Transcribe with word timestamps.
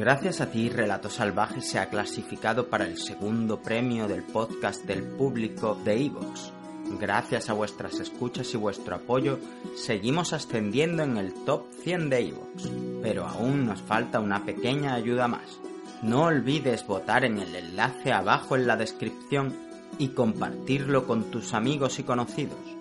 Gracias 0.00 0.40
a 0.40 0.50
ti, 0.50 0.70
Relato 0.70 1.10
Salvaje 1.10 1.60
se 1.60 1.78
ha 1.78 1.90
clasificado 1.90 2.70
para 2.70 2.86
el 2.86 2.96
segundo 2.96 3.60
premio 3.60 4.08
del 4.08 4.22
podcast 4.22 4.86
del 4.86 5.02
público 5.02 5.78
de 5.84 6.06
Evox. 6.06 6.52
Gracias 6.98 7.50
a 7.50 7.52
vuestras 7.52 8.00
escuchas 8.00 8.54
y 8.54 8.56
vuestro 8.56 8.96
apoyo, 8.96 9.38
seguimos 9.76 10.32
ascendiendo 10.32 11.02
en 11.02 11.18
el 11.18 11.34
top 11.44 11.66
100 11.82 12.08
de 12.08 12.28
Evox, 12.28 12.70
pero 13.02 13.26
aún 13.26 13.66
nos 13.66 13.82
falta 13.82 14.20
una 14.20 14.42
pequeña 14.46 14.94
ayuda 14.94 15.28
más. 15.28 15.60
No 16.00 16.22
olvides 16.22 16.86
votar 16.86 17.26
en 17.26 17.38
el 17.38 17.54
enlace 17.54 18.10
abajo 18.10 18.56
en 18.56 18.66
la 18.66 18.78
descripción 18.78 19.54
y 19.98 20.08
compartirlo 20.08 21.06
con 21.06 21.24
tus 21.24 21.52
amigos 21.52 21.98
y 21.98 22.04
conocidos. 22.04 22.79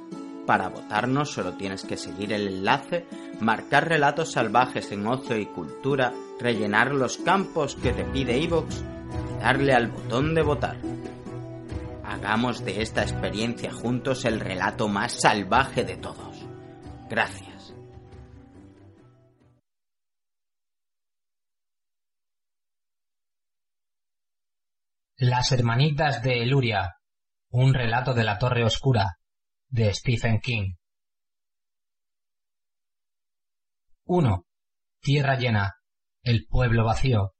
Para 0.49 0.69
votarnos 0.69 1.31
solo 1.31 1.53
tienes 1.53 1.83
que 1.83 1.95
seguir 1.95 2.33
el 2.33 2.47
enlace, 2.47 3.05
marcar 3.39 3.87
relatos 3.87 4.31
salvajes 4.31 4.91
en 4.91 5.05
ocio 5.05 5.37
y 5.37 5.45
cultura, 5.45 6.11
rellenar 6.39 6.91
los 6.91 7.17
campos 7.17 7.75
que 7.75 7.93
te 7.93 8.03
pide 8.03 8.43
Evox 8.43 8.81
y 8.81 9.43
darle 9.43 9.73
al 9.73 9.89
botón 9.89 10.33
de 10.33 10.41
votar. 10.41 10.77
Hagamos 12.03 12.65
de 12.65 12.81
esta 12.81 13.03
experiencia 13.03 13.71
juntos 13.71 14.25
el 14.25 14.39
relato 14.39 14.87
más 14.87 15.21
salvaje 15.21 15.83
de 15.83 15.97
todos. 15.97 16.43
Gracias. 17.07 17.75
Las 25.15 25.51
hermanitas 25.51 26.23
de 26.23 26.41
Eluria. 26.41 26.95
Un 27.51 27.75
relato 27.75 28.15
de 28.15 28.23
la 28.23 28.39
Torre 28.39 28.63
Oscura 28.63 29.19
de 29.69 29.93
Stephen 29.93 30.39
King. 30.39 30.73
1. 34.05 34.45
Tierra 34.99 35.35
llena. 35.37 35.75
El 36.23 36.47
pueblo 36.47 36.83
vacío. 36.83 37.33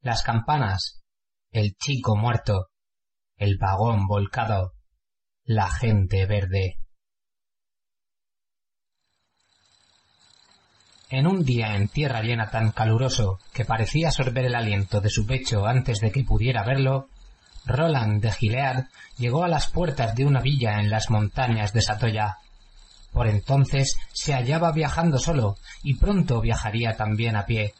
Las 0.00 0.22
campanas. 0.22 1.02
El 1.50 1.74
chico 1.74 2.16
muerto. 2.16 2.68
El 3.36 3.58
vagón 3.58 4.06
volcado. 4.06 4.74
La 5.44 5.68
gente 5.70 6.24
verde. 6.26 6.78
En 11.10 11.26
un 11.26 11.44
día 11.44 11.74
en 11.74 11.88
tierra 11.88 12.22
llena 12.22 12.50
tan 12.50 12.70
caluroso 12.70 13.38
que 13.52 13.64
parecía 13.64 14.10
sorber 14.10 14.46
el 14.46 14.54
aliento 14.54 15.00
de 15.00 15.10
su 15.10 15.26
pecho 15.26 15.66
antes 15.66 15.98
de 15.98 16.10
que 16.10 16.24
pudiera 16.24 16.64
verlo, 16.64 17.10
Roland 17.64 18.22
de 18.22 18.32
Gilead 18.32 18.86
llegó 19.18 19.44
a 19.44 19.48
las 19.48 19.68
puertas 19.68 20.14
de 20.14 20.24
una 20.24 20.40
villa 20.40 20.80
en 20.80 20.90
las 20.90 21.10
montañas 21.10 21.72
de 21.72 21.82
Satoya. 21.82 22.38
Por 23.12 23.28
entonces 23.28 23.96
se 24.12 24.32
hallaba 24.32 24.72
viajando 24.72 25.18
solo 25.18 25.56
y 25.82 25.94
pronto 25.94 26.40
viajaría 26.40 26.96
también 26.96 27.36
a 27.36 27.44
pie. 27.44 27.74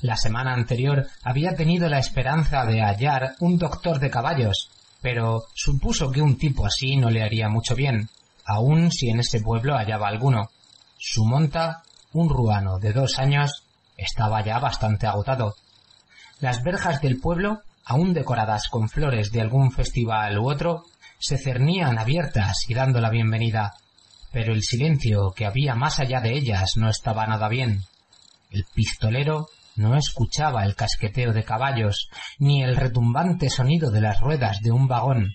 La 0.00 0.16
semana 0.16 0.52
anterior 0.52 1.08
había 1.22 1.54
tenido 1.54 1.88
la 1.88 1.98
esperanza 1.98 2.64
de 2.66 2.82
hallar 2.82 3.36
un 3.40 3.58
doctor 3.58 3.98
de 3.98 4.10
caballos, 4.10 4.70
pero 5.00 5.44
supuso 5.54 6.10
que 6.10 6.20
un 6.20 6.36
tipo 6.36 6.66
así 6.66 6.96
no 6.96 7.10
le 7.10 7.22
haría 7.22 7.48
mucho 7.48 7.74
bien, 7.74 8.08
aun 8.44 8.90
si 8.90 9.08
en 9.08 9.20
ese 9.20 9.40
pueblo 9.40 9.76
hallaba 9.76 10.08
alguno. 10.08 10.50
Su 10.98 11.24
monta, 11.24 11.82
un 12.12 12.28
ruano 12.28 12.78
de 12.78 12.92
dos 12.92 13.18
años, 13.18 13.64
estaba 13.96 14.44
ya 14.44 14.58
bastante 14.58 15.06
agotado. 15.06 15.54
Las 16.40 16.62
verjas 16.62 17.00
del 17.00 17.20
pueblo 17.20 17.62
aún 17.84 18.14
decoradas 18.14 18.68
con 18.68 18.88
flores 18.88 19.30
de 19.30 19.40
algún 19.40 19.72
festival 19.72 20.38
u 20.38 20.50
otro, 20.50 20.84
se 21.18 21.38
cernían 21.38 21.98
abiertas 21.98 22.68
y 22.68 22.74
dando 22.74 23.00
la 23.00 23.10
bienvenida, 23.10 23.74
pero 24.32 24.52
el 24.52 24.62
silencio 24.62 25.32
que 25.32 25.46
había 25.46 25.74
más 25.74 26.00
allá 26.00 26.20
de 26.20 26.32
ellas 26.36 26.76
no 26.76 26.88
estaba 26.88 27.26
nada 27.26 27.48
bien. 27.48 27.82
El 28.50 28.64
pistolero 28.74 29.48
no 29.76 29.96
escuchaba 29.96 30.64
el 30.64 30.74
casqueteo 30.74 31.32
de 31.32 31.44
caballos, 31.44 32.08
ni 32.38 32.62
el 32.62 32.76
retumbante 32.76 33.50
sonido 33.50 33.90
de 33.90 34.00
las 34.00 34.20
ruedas 34.20 34.60
de 34.60 34.70
un 34.70 34.86
vagón. 34.86 35.34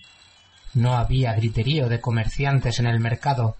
No 0.74 0.96
había 0.96 1.34
griterío 1.34 1.88
de 1.88 2.00
comerciantes 2.00 2.78
en 2.78 2.86
el 2.86 3.00
mercado. 3.00 3.56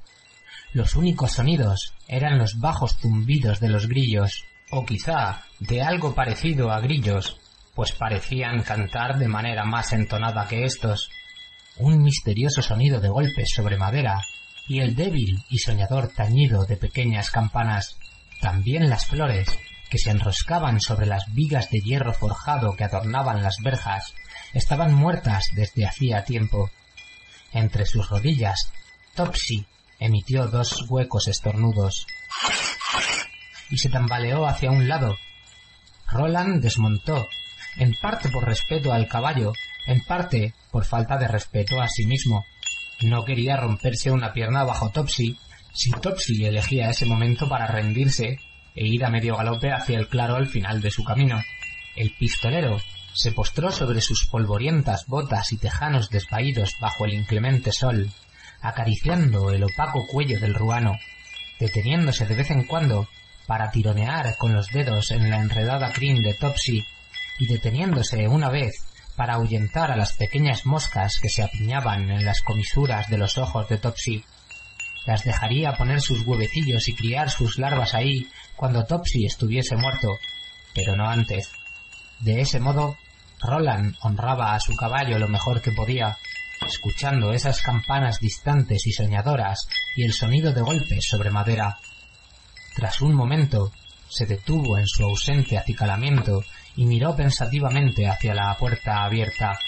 Los 0.73 0.95
únicos 0.95 1.33
sonidos 1.33 1.95
eran 2.07 2.39
los 2.39 2.61
bajos 2.61 2.97
zumbidos 2.97 3.61
de 3.61 3.69
los 3.69 3.89
grillos, 3.89 4.45
o 4.71 4.87
quizá 4.87 5.43
de 5.59 5.83
algo 5.83 6.15
parecido 6.15 6.71
a 6.71 6.81
grillos, 6.81 7.40
pues 7.75 7.93
parecían 7.93 8.63
cantar 8.63 9.19
de 9.19 9.29
manera 9.29 9.65
más 9.65 9.93
entonada 9.93 10.47
que 10.49 10.65
estos. 10.65 11.11
Un 11.77 12.03
misterioso 12.03 12.63
sonido 12.63 13.01
de 13.01 13.09
golpes 13.09 13.51
sobre 13.55 13.77
madera 13.77 14.21
y 14.69 14.81
el 14.81 14.95
débil 14.95 15.43
y 15.49 15.59
soñador 15.59 16.09
tañido 16.09 16.65
de 16.65 16.77
pequeñas 16.77 17.31
campanas. 17.31 17.97
También 18.41 18.89
las 18.89 19.07
flores, 19.07 19.49
que 19.91 19.99
se 19.99 20.11
enroscaban 20.11 20.81
sobre 20.81 21.07
las 21.07 21.25
vigas 21.35 21.71
de 21.71 21.81
hierro 21.81 22.13
forjado 22.13 22.75
que 22.77 22.85
adornaban 22.85 23.43
las 23.43 23.57
verjas, 23.63 24.15
estaban 24.55 24.95
muertas 24.95 25.47
desde 25.55 25.87
hacía 25.87 26.25
tiempo. 26.25 26.71
Entre 27.53 27.85
sus 27.87 28.09
rodillas, 28.09 28.73
Topsy 29.15 29.67
emitió 29.99 30.47
dos 30.47 30.87
huecos 30.89 31.29
estornudos 31.29 32.07
y 33.71 33.79
se 33.79 33.89
tambaleó 33.89 34.47
hacia 34.47 34.71
un 34.71 34.89
lado. 34.89 35.17
Roland 36.09 36.63
desmontó 36.63 37.27
en 37.81 37.95
parte 37.95 38.29
por 38.29 38.45
respeto 38.45 38.93
al 38.93 39.09
caballo, 39.09 39.55
en 39.87 40.01
parte 40.05 40.55
por 40.71 40.85
falta 40.85 41.17
de 41.17 41.27
respeto 41.27 41.81
a 41.81 41.89
sí 41.89 42.07
mismo. 42.07 42.45
No 43.01 43.25
quería 43.25 43.57
romperse 43.57 44.11
una 44.11 44.35
pierna 44.35 44.65
bajo 44.65 44.91
Topsy, 44.91 45.39
si 45.73 45.91
Topsy 45.91 46.45
elegía 46.45 46.91
ese 46.91 47.07
momento 47.07 47.49
para 47.49 47.67
rendirse 47.67 48.39
e 48.77 48.87
ir 48.87 49.03
a 49.05 49.11
medio 49.11 49.37
galope 49.37 49.73
hacia 49.73 49.99
el 49.99 50.09
claro 50.09 50.37
al 50.37 50.47
final 50.47 50.83
de 50.83 50.91
su 50.91 51.05
camino. 51.05 51.43
El 51.97 52.13
pistolero 52.13 52.79
se 53.15 53.33
postró 53.33 53.73
sobre 53.73 54.03
sus 54.03 54.27
polvorientas 54.27 55.07
botas 55.07 55.51
y 55.53 55.57
tejanos 55.57 56.11
desvaídos 56.11 56.75
bajo 56.81 57.07
el 57.07 57.15
inclemente 57.15 57.73
sol, 57.73 58.11
acariciando 58.61 59.51
el 59.53 59.65
opaco 59.65 60.07
cuello 60.07 60.39
del 60.39 60.55
ruano, 60.55 60.99
deteniéndose 61.59 62.27
de 62.27 62.37
vez 62.37 62.51
en 62.51 62.65
cuando 62.65 63.09
para 63.47 63.71
tironear 63.71 64.37
con 64.37 64.53
los 64.53 64.69
dedos 64.69 65.11
en 65.13 65.31
la 65.31 65.39
enredada 65.39 65.93
crin 65.93 66.23
de 66.23 66.35
Topsy 66.35 66.85
y 67.41 67.47
deteniéndose 67.47 68.29
una 68.29 68.51
vez 68.51 68.75
para 69.17 69.35
ahuyentar 69.35 69.91
a 69.91 69.97
las 69.97 70.13
pequeñas 70.13 70.67
moscas 70.67 71.19
que 71.21 71.29
se 71.29 71.43
apiñaban 71.43 72.11
en 72.11 72.25
las 72.25 72.43
comisuras 72.43 73.09
de 73.09 73.19
los 73.19 73.39
ojos 73.39 73.69
de 73.69 73.79
Topsy. 73.79 74.25
Las 75.07 75.25
dejaría 75.25 75.73
poner 75.73 76.01
sus 76.01 76.25
huevecillos 76.27 76.87
y 76.89 76.95
criar 76.95 77.31
sus 77.31 77.59
larvas 77.59 77.95
ahí 77.95 78.29
cuando 78.57 78.85
Topsy 78.85 79.25
estuviese 79.25 79.75
muerto, 79.77 80.19
pero 80.75 80.95
no 80.97 81.09
antes. 81.09 81.51
De 82.21 82.43
ese 82.43 82.61
modo, 82.61 82.97
Roland 83.41 83.97
honraba 84.03 84.55
a 84.55 84.61
su 84.61 84.77
caballo 84.77 85.19
lo 85.19 85.29
mejor 85.29 85.63
que 85.63 85.73
podía, 85.73 86.19
escuchando 86.67 87.33
esas 87.33 87.63
campanas 87.63 88.21
distantes 88.21 88.87
y 88.87 88.93
soñadoras 88.93 89.67
y 89.97 90.05
el 90.05 90.13
sonido 90.13 90.53
de 90.53 90.61
golpes 90.61 91.07
sobre 91.09 91.31
madera. 91.31 91.79
Tras 92.77 93.01
un 93.01 93.15
momento, 93.15 93.73
se 94.11 94.27
detuvo 94.27 94.77
en 94.77 94.87
su 94.87 95.05
ausente 95.05 95.57
acicalamiento 95.57 96.43
y 96.77 96.85
miró 96.85 97.15
pensativamente 97.17 98.07
hacia 98.09 98.35
la 98.35 98.57
puerta 98.59 99.05
abierta. 99.05 99.59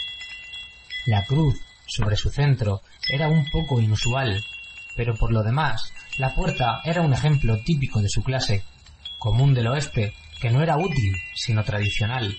La 1.07 1.25
cruz 1.25 1.59
sobre 1.87 2.17
su 2.17 2.31
centro 2.31 2.83
era 3.09 3.29
un 3.29 3.45
poco 3.51 3.81
inusual, 3.81 4.43
pero 4.97 5.15
por 5.15 5.33
lo 5.33 5.43
demás, 5.43 5.93
la 6.19 6.35
puerta 6.35 6.81
era 6.85 7.03
un 7.03 7.13
ejemplo 7.13 7.59
típico 7.65 8.01
de 8.01 8.09
su 8.09 8.23
clase, 8.23 8.63
común 9.19 9.55
del 9.55 9.69
oeste, 9.69 10.15
que 10.41 10.51
no 10.51 10.63
era 10.63 10.77
útil, 10.77 11.15
sino 11.35 11.65
tradicional. 11.65 12.37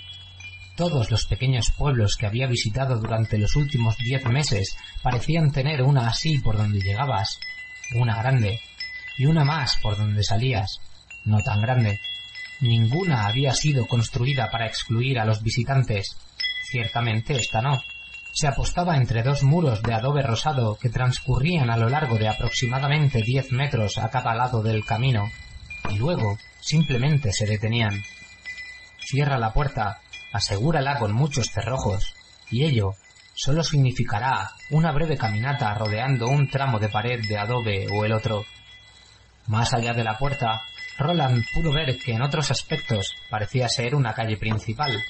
Todos 0.76 1.10
los 1.12 1.26
pequeños 1.26 1.72
pueblos 1.78 2.16
que 2.16 2.26
había 2.26 2.48
visitado 2.48 3.00
durante 3.00 3.38
los 3.38 3.56
últimos 3.56 3.96
diez 3.98 4.26
meses 4.26 4.76
parecían 5.02 5.52
tener 5.52 5.84
una 5.84 6.08
así 6.08 6.40
por 6.40 6.58
donde 6.58 6.80
llegabas, 6.80 7.40
una 7.96 8.18
grande, 8.18 8.60
y 9.18 9.26
una 9.26 9.44
más 9.44 9.78
por 9.78 9.98
donde 9.98 10.24
salías, 10.24 10.80
no 11.26 11.40
tan 11.42 11.62
grande. 11.62 12.00
Ninguna 12.60 13.26
había 13.26 13.54
sido 13.54 13.86
construida 13.88 14.50
para 14.50 14.68
excluir 14.68 15.20
a 15.20 15.26
los 15.26 15.44
visitantes. 15.44 16.16
Ciertamente 16.64 17.36
esta 17.36 17.62
no. 17.62 17.82
Se 18.34 18.48
apostaba 18.48 18.98
entre 18.98 19.22
dos 19.22 19.44
muros 19.44 19.84
de 19.84 19.94
adobe 19.94 20.24
rosado 20.24 20.78
que 20.82 20.90
transcurrían 20.90 21.70
a 21.70 21.78
lo 21.78 21.90
largo 21.90 22.18
de 22.18 22.28
aproximadamente 22.28 23.22
diez 23.22 23.52
metros 23.52 23.98
a 23.98 24.10
cada 24.10 24.34
lado 24.34 24.64
del 24.64 24.86
camino, 24.86 25.30
y 25.90 25.98
luego 25.98 26.40
simplemente 26.60 27.32
se 27.32 27.46
detenían. 27.46 28.02
Cierra 29.00 29.38
la 29.38 29.54
puerta 29.54 30.00
asegúrala 30.32 30.98
con 30.98 31.14
muchos 31.14 31.52
cerrojos, 31.52 32.16
y 32.50 32.64
ello 32.64 32.96
solo 33.36 33.64
significará 33.64 34.52
una 34.72 34.92
breve 34.92 35.18
caminata 35.18 35.74
rodeando 35.76 36.28
un 36.28 36.50
tramo 36.50 36.80
de 36.80 36.90
pared 36.90 37.20
de 37.28 37.38
adobe 37.38 37.88
o 37.92 38.06
el 38.06 38.14
otro. 38.14 38.46
Más 39.46 39.74
allá 39.74 39.94
de 39.94 40.04
la 40.04 40.18
puerta, 40.18 40.62
Roland 40.98 41.44
pudo 41.54 41.72
ver 41.72 41.98
que 41.98 42.14
en 42.14 42.22
otros 42.22 42.52
aspectos 42.52 43.16
parecía 43.30 43.68
ser 43.68 43.96
una 43.96 44.14
calle 44.14 44.38
principal, 44.38 45.04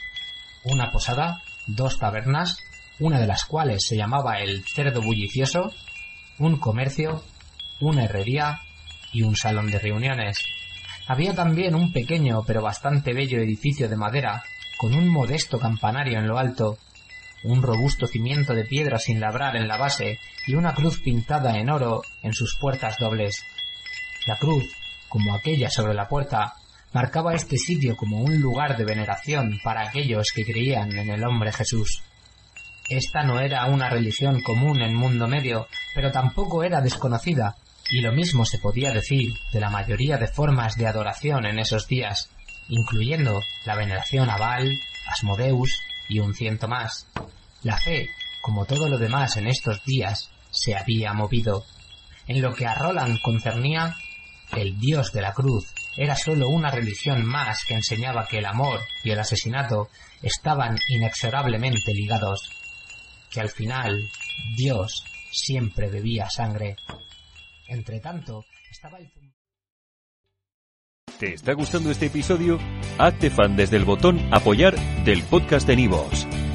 una 0.63 0.91
posada, 0.91 1.41
dos 1.67 1.99
tabernas, 1.99 2.57
una 2.99 3.19
de 3.19 3.27
las 3.27 3.45
cuales 3.45 3.85
se 3.87 3.97
llamaba 3.97 4.39
el 4.39 4.63
Cerdo 4.73 5.01
Bullicioso, 5.01 5.73
un 6.39 6.57
comercio, 6.57 7.23
una 7.79 8.05
herrería 8.05 8.61
y 9.11 9.23
un 9.23 9.35
salón 9.35 9.69
de 9.71 9.79
reuniones. 9.79 10.37
Había 11.07 11.35
también 11.35 11.75
un 11.75 11.91
pequeño 11.91 12.43
pero 12.45 12.61
bastante 12.61 13.13
bello 13.13 13.39
edificio 13.39 13.89
de 13.89 13.97
madera, 13.97 14.43
con 14.77 14.93
un 14.93 15.09
modesto 15.09 15.59
campanario 15.59 16.17
en 16.19 16.27
lo 16.27 16.37
alto, 16.37 16.77
un 17.43 17.61
robusto 17.61 18.07
cimiento 18.07 18.53
de 18.53 18.63
piedra 18.63 18.99
sin 18.99 19.19
labrar 19.19 19.55
en 19.57 19.67
la 19.67 19.77
base 19.77 20.19
y 20.47 20.55
una 20.55 20.73
cruz 20.73 20.99
pintada 21.01 21.57
en 21.57 21.69
oro 21.69 22.01
en 22.21 22.33
sus 22.33 22.57
puertas 22.59 22.97
dobles. 22.99 23.43
La 24.25 24.37
cruz, 24.37 24.63
como 25.13 25.35
aquella 25.35 25.69
sobre 25.69 25.93
la 25.93 26.07
puerta, 26.07 26.55
marcaba 26.91 27.35
este 27.35 27.55
sitio 27.55 27.95
como 27.95 28.17
un 28.17 28.41
lugar 28.41 28.75
de 28.75 28.83
veneración 28.83 29.59
para 29.63 29.87
aquellos 29.87 30.31
que 30.33 30.43
creían 30.43 30.91
en 30.97 31.07
el 31.07 31.23
hombre 31.23 31.53
Jesús. 31.53 32.01
Esta 32.89 33.21
no 33.21 33.39
era 33.39 33.67
una 33.67 33.91
religión 33.91 34.41
común 34.41 34.81
en 34.81 34.95
mundo 34.95 35.27
medio, 35.27 35.67
pero 35.93 36.11
tampoco 36.11 36.63
era 36.63 36.81
desconocida, 36.81 37.55
y 37.91 38.01
lo 38.01 38.11
mismo 38.11 38.43
se 38.43 38.57
podía 38.57 38.91
decir 38.91 39.31
de 39.51 39.59
la 39.59 39.69
mayoría 39.69 40.17
de 40.17 40.27
formas 40.27 40.77
de 40.77 40.87
adoración 40.87 41.45
en 41.45 41.59
esos 41.59 41.87
días, 41.87 42.31
incluyendo 42.67 43.39
la 43.67 43.75
veneración 43.75 44.31
a 44.31 44.37
Baal, 44.37 44.67
Asmodeus 45.11 45.79
y 46.09 46.21
un 46.21 46.33
ciento 46.33 46.67
más. 46.67 47.05
La 47.61 47.77
fe, 47.77 48.09
como 48.41 48.65
todo 48.65 48.89
lo 48.89 48.97
demás 48.97 49.37
en 49.37 49.45
estos 49.45 49.85
días, 49.85 50.31
se 50.49 50.75
había 50.75 51.13
movido. 51.13 51.65
En 52.25 52.41
lo 52.41 52.55
que 52.55 52.65
a 52.65 52.73
Roland 52.73 53.21
concernía, 53.21 53.95
el 54.57 54.79
dios 54.79 55.11
de 55.11 55.21
la 55.21 55.33
cruz 55.33 55.73
era 55.97 56.15
sólo 56.15 56.49
una 56.49 56.71
religión 56.71 57.25
más 57.25 57.63
que 57.67 57.75
enseñaba 57.75 58.27
que 58.27 58.39
el 58.39 58.45
amor 58.45 58.79
y 59.03 59.11
el 59.11 59.19
asesinato 59.19 59.89
estaban 60.21 60.77
inexorablemente 60.89 61.93
ligados, 61.93 62.49
que 63.31 63.41
al 63.41 63.49
final 63.49 63.99
Dios 64.55 65.03
siempre 65.31 65.89
bebía 65.89 66.29
sangre. 66.29 66.75
Entre 67.67 67.99
tanto, 67.99 68.45
estaba 68.69 68.97
el... 68.99 69.11
¿Te 71.19 71.33
está 71.33 71.53
gustando 71.53 71.91
este 71.91 72.07
episodio? 72.07 72.59
Hazte 72.97 73.29
fan 73.29 73.55
desde 73.55 73.77
el 73.77 73.85
botón 73.85 74.19
apoyar 74.33 74.75
del 75.03 75.23
podcast 75.23 75.67
de 75.67 75.75
Nivos. 75.75 76.27